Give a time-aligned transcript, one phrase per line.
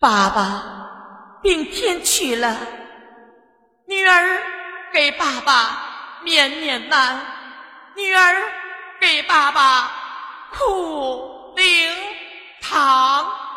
[0.00, 2.56] 爸爸病天去了，
[3.86, 4.42] 女儿
[4.92, 7.20] 给爸爸绵绵难，
[7.96, 8.34] 女儿
[9.00, 9.90] 给爸爸
[10.52, 11.92] 苦灵
[12.60, 13.47] 堂。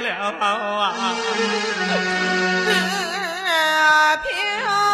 [0.00, 1.16] 了啊，
[4.22, 4.30] 哥
[4.66, 4.89] 啊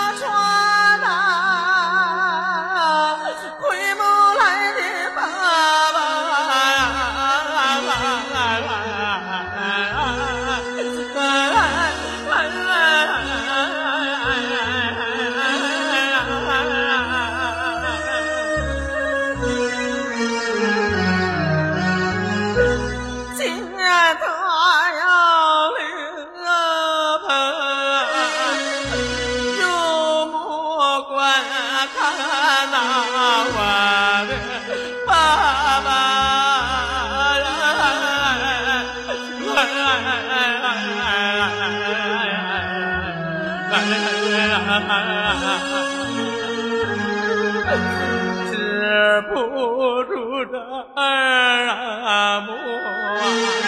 [49.35, 50.59] 不住这
[50.95, 52.53] 耳目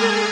[0.01, 0.28] 落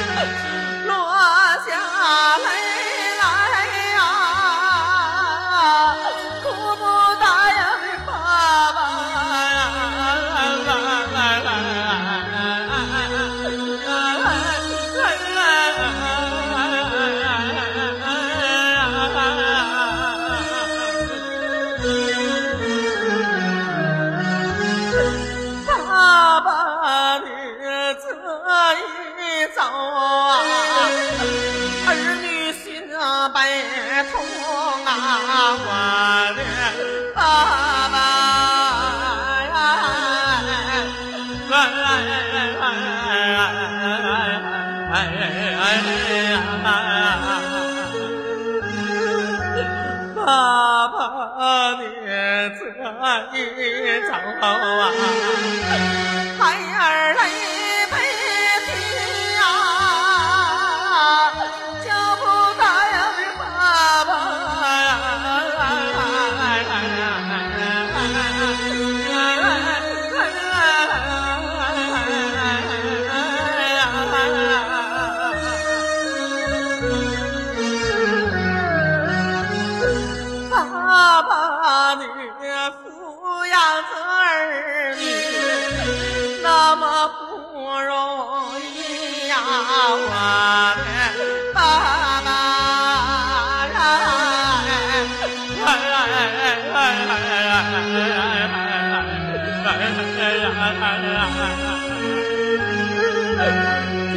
[26.46, 27.26] 爸你
[27.98, 28.06] 这
[29.18, 30.38] 一走啊，
[31.84, 31.88] 孩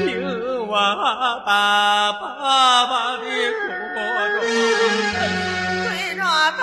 [0.05, 0.07] 听
[0.67, 0.73] 我
[1.45, 1.49] 把
[2.13, 3.23] 爸爸的
[3.59, 3.61] 苦
[3.95, 4.39] 衷，
[5.83, 6.21] 对着
[6.57, 6.61] 大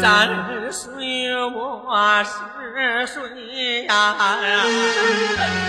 [0.00, 0.28] 山
[0.72, 2.30] 水我是
[3.06, 3.84] 水呀。
[3.84, 5.59] 水呀，流水呀。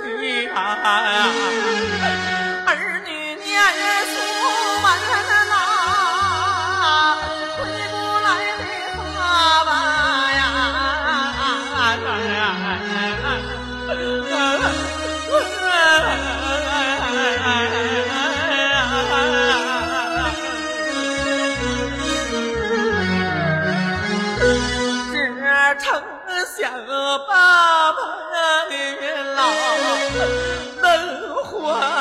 [0.00, 1.28] 女儿啊
[2.66, 3.62] 儿女念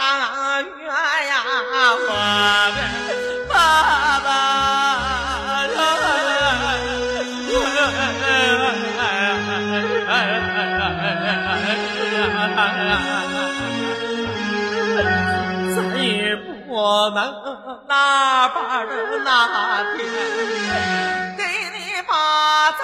[0.04, 0.88] 啊怨
[1.28, 1.34] 呀
[1.96, 2.08] 我
[2.76, 2.78] 的
[3.48, 4.28] 爸爸
[15.76, 16.52] 再也不
[17.16, 17.24] 能
[17.88, 18.84] 那把
[19.24, 19.28] 那
[19.96, 20.00] 天
[21.38, 21.42] 给
[21.74, 22.12] 你把
[22.72, 22.84] 粥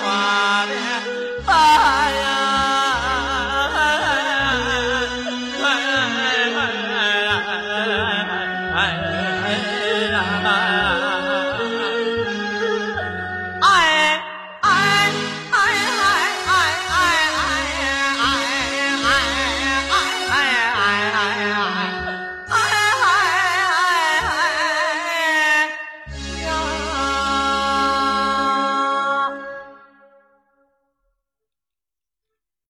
[0.00, 0.39] Wow.